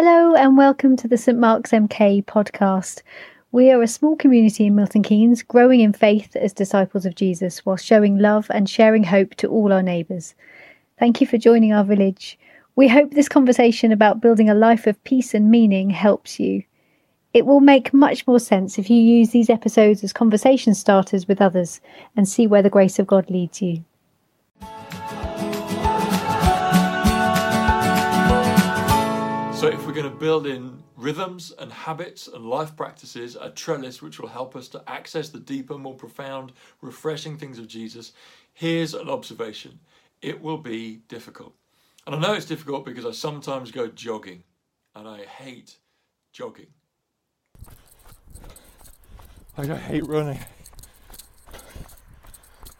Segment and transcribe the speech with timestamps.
[0.00, 3.02] Hello, and welcome to the St Mark's MK podcast.
[3.50, 7.66] We are a small community in Milton Keynes, growing in faith as disciples of Jesus
[7.66, 10.36] while showing love and sharing hope to all our neighbours.
[11.00, 12.38] Thank you for joining our village.
[12.76, 16.62] We hope this conversation about building a life of peace and meaning helps you.
[17.34, 21.42] It will make much more sense if you use these episodes as conversation starters with
[21.42, 21.80] others
[22.16, 23.82] and see where the grace of God leads you.
[29.58, 34.00] So, if we're going to build in rhythms and habits and life practices, a trellis
[34.00, 38.12] which will help us to access the deeper, more profound, refreshing things of Jesus,
[38.54, 39.80] here's an observation
[40.22, 41.54] it will be difficult.
[42.06, 44.44] And I know it's difficult because I sometimes go jogging
[44.94, 45.78] and I hate
[46.32, 46.68] jogging.
[49.56, 50.38] Like, I hate running.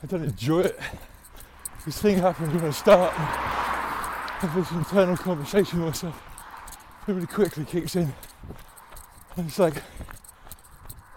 [0.01, 0.79] I don't enjoy it.
[1.85, 3.27] This thing happens when I start and
[4.49, 6.28] have this internal conversation with myself
[7.09, 8.13] really quickly kicks in.
[9.37, 9.83] And it's like,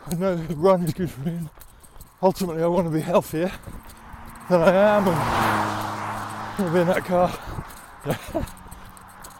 [0.07, 1.49] I know run is good for me, and
[2.21, 3.51] ultimately I want to be healthier
[4.49, 7.37] than I am, and I want to be in that car.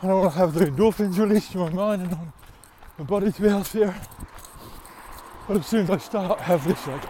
[0.03, 2.17] I don't want to have the endorphins released in my mind and
[2.97, 3.95] my body to be healthier.
[5.47, 7.03] But as soon as I start, I have this like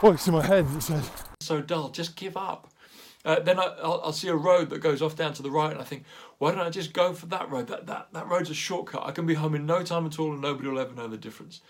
[0.00, 2.73] voice in my head that says, So dull, just give up.
[3.24, 5.72] Uh, then I, will I'll see a road that goes off down to the right,
[5.72, 6.04] and I think,
[6.38, 7.68] why don't I just go for that road?
[7.68, 9.02] That, that, that road's a shortcut.
[9.04, 11.16] I can be home in no time at all, and nobody will ever know the
[11.16, 11.60] difference.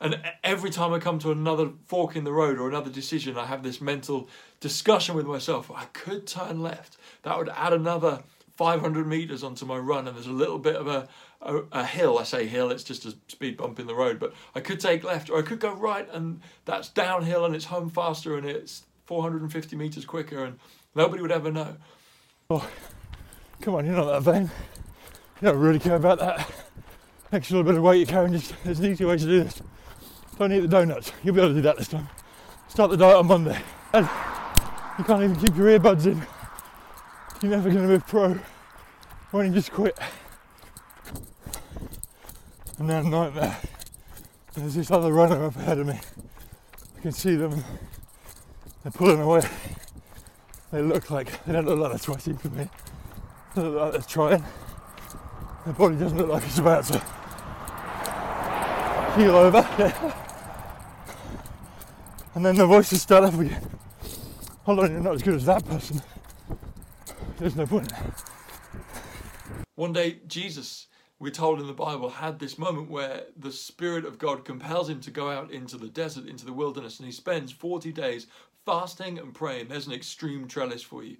[0.00, 3.44] And every time I come to another fork in the road or another decision, I
[3.44, 5.70] have this mental discussion with myself.
[5.70, 6.96] I could turn left.
[7.22, 8.22] That would add another
[8.56, 11.08] 500 meters onto my run, and there's a little bit of a,
[11.42, 12.18] a, a, hill.
[12.18, 15.04] I say hill, it's just a speed bump in the road, but I could take
[15.04, 18.82] left or I could go right, and that's downhill and it's home faster and it's
[19.10, 20.44] 450 meters quicker.
[20.44, 20.58] And
[20.94, 21.76] Nobody would ever know.
[22.48, 22.68] Oh,
[23.60, 24.42] come on, you're not that vain.
[25.40, 26.48] You don't really care about that
[27.32, 28.32] extra little bit of weight you're carrying.
[28.64, 29.62] There's an easy way to do this.
[30.38, 31.12] Don't eat the donuts.
[31.24, 32.08] You'll be able to do that this time.
[32.68, 33.60] Start the diet on Monday.
[33.92, 34.08] And
[34.96, 36.24] you can't even keep your earbuds in.
[37.42, 38.38] You're never going to be a pro
[39.32, 39.98] when you just quit.
[42.78, 43.56] And now nightmare.
[44.54, 45.98] There's this other runner up ahead of me.
[46.96, 47.64] I can see them.
[48.82, 49.42] They're pulling away.
[50.72, 52.68] They look like they don't look like they're sweating for me.
[53.54, 54.44] They look like they're trying.
[55.64, 57.02] Their body doesn't look like it's about to
[59.16, 59.58] keel over.
[62.34, 63.60] and then the voices start up again.
[64.64, 66.00] Hold on, you're not as good as that person.
[67.38, 67.92] There's no point.
[69.74, 70.86] One day, Jesus,
[71.18, 75.00] we're told in the Bible, had this moment where the Spirit of God compels him
[75.00, 78.26] to go out into the desert, into the wilderness, and he spends 40 days
[78.66, 79.68] fasting and praying.
[79.68, 81.16] There's an extreme trellis for you.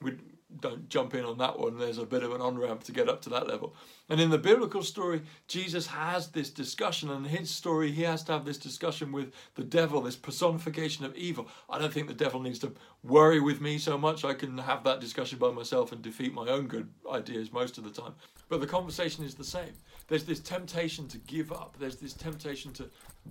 [0.00, 0.16] We
[0.60, 1.78] don't jump in on that one.
[1.78, 3.74] There's a bit of an on ramp to get up to that level.
[4.08, 8.22] And in the biblical story, Jesus has this discussion, and in his story, he has
[8.24, 11.48] to have this discussion with the devil, this personification of evil.
[11.70, 14.24] I don't think the devil needs to worry with me so much.
[14.24, 17.84] I can have that discussion by myself and defeat my own good ideas most of
[17.84, 18.14] the time.
[18.48, 19.72] But the conversation is the same.
[20.08, 22.90] There's this temptation to give up, there's this temptation to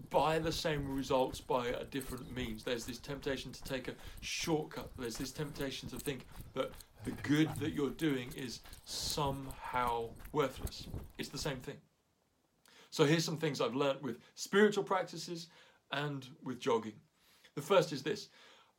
[0.10, 2.64] buy the same results by a different means.
[2.64, 4.90] There's this temptation to take a shortcut.
[4.98, 6.72] There's this temptation to think that
[7.04, 10.88] the good that you're doing is somehow worthless.
[11.18, 11.78] It's the same thing.
[12.90, 15.48] So here's some things I've learned with spiritual practices
[15.92, 17.00] and with jogging.
[17.56, 18.30] The first is this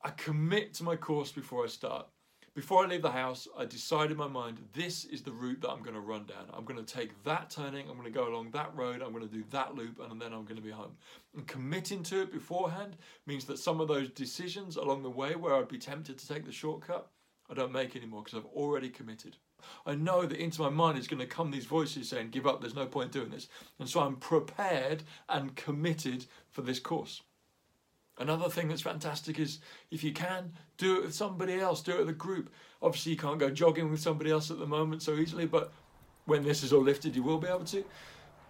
[0.04, 2.06] I commit to my course before I start.
[2.54, 5.70] Before I leave the house, I decide in my mind this is the route that
[5.70, 6.50] I'm going to run down.
[6.52, 9.26] I'm going to take that turning, I'm going to go along that road, I'm going
[9.26, 10.92] to do that loop, and then I'm going to be home.
[11.34, 15.54] And committing to it beforehand means that some of those decisions along the way where
[15.54, 17.08] I'd be tempted to take the shortcut,
[17.52, 19.36] I don't make anymore because I've already committed.
[19.84, 22.62] I know that into my mind is going to come these voices saying, give up,
[22.62, 23.48] there's no point doing this.
[23.78, 27.20] And so I'm prepared and committed for this course.
[28.18, 29.58] Another thing that's fantastic is
[29.90, 32.50] if you can, do it with somebody else, do it with a group.
[32.80, 35.72] Obviously, you can't go jogging with somebody else at the moment so easily, but
[36.24, 37.84] when this is all lifted, you will be able to.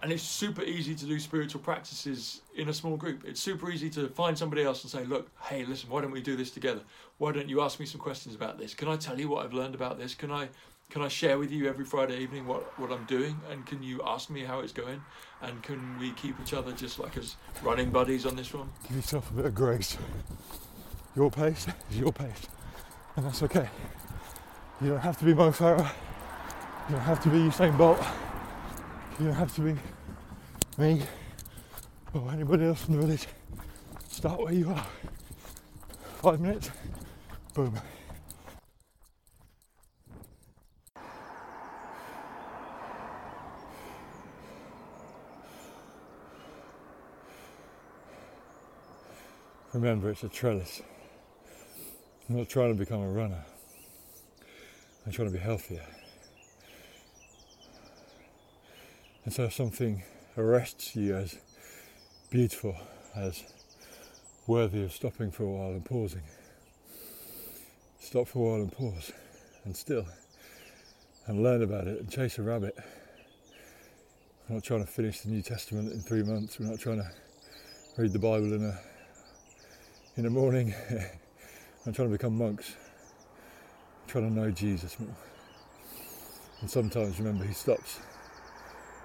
[0.03, 3.25] And it's super easy to do spiritual practices in a small group.
[3.25, 6.21] It's super easy to find somebody else and say, Look, hey, listen, why don't we
[6.21, 6.81] do this together?
[7.19, 8.75] Why don't you ask me some questions about this?
[8.75, 10.15] Can I tell you what I've learned about this?
[10.15, 10.49] Can I
[10.91, 13.41] can I share with you every Friday evening what, what I'm doing?
[13.51, 15.01] And can you ask me how it's going?
[15.41, 18.69] And can we keep each other just like as running buddies on this one?
[18.89, 19.97] Give yourself a bit of grace.
[21.17, 22.47] Your pace is your pace.
[23.17, 23.71] And that's okay.
[24.83, 25.91] You don't have to be Mo Farah.
[26.91, 28.05] You don't have to be Usain Bolt.
[29.19, 29.77] You don't have to be
[30.79, 31.03] me
[32.15, 33.27] or anybody else in the village.
[34.09, 34.87] Start where you are.
[36.23, 36.71] Five minutes,
[37.55, 37.79] boom.
[49.73, 50.83] Remember, it's a trellis.
[52.29, 53.45] I'm not trying to become a runner.
[55.07, 55.85] I'm trying to be healthier.
[59.25, 60.03] And so something
[60.37, 61.39] arrests you as
[62.31, 62.75] beautiful,
[63.15, 63.45] as
[64.49, 66.23] worthy of stopping for a while and pausing,
[68.01, 69.13] stop for a while and pause
[69.65, 70.07] and still
[71.27, 72.77] and learn about it and chase a rabbit.
[74.49, 76.59] We're not trying to finish the New Testament in three months.
[76.59, 77.09] We're not trying to
[77.97, 78.79] read the Bible in a
[80.17, 80.75] in the morning.
[81.87, 82.75] I'm trying to become monks.
[84.03, 85.15] I'm trying to know Jesus more.
[86.61, 88.01] And sometimes remember he stops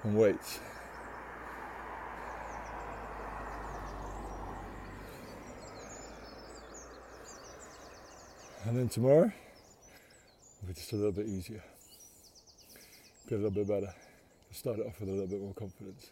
[0.04, 0.60] and waits.
[8.66, 9.32] And then tomorrow
[10.62, 11.64] will be just a little bit easier.
[13.30, 13.94] Be a little bit better.
[14.52, 16.12] Start it off with a little bit more confidence.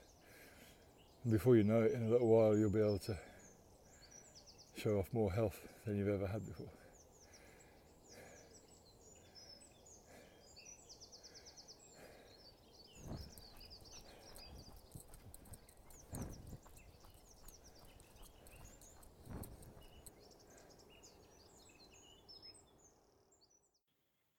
[1.24, 3.18] And before you know it, in a little while you'll be able to
[4.78, 6.68] show off more health than you've ever had before.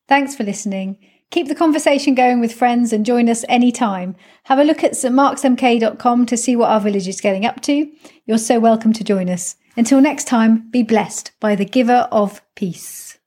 [0.08, 0.98] Thanks for listening.
[1.30, 4.14] Keep the conversation going with friends and join us anytime.
[4.44, 7.90] Have a look at stmarksmk.com to see what our village is getting up to.
[8.26, 9.56] You're so welcome to join us.
[9.76, 13.18] Until next time, be blessed by the giver of peace.